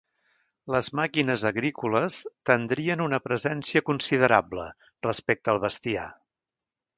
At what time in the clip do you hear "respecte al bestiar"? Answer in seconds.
5.09-6.09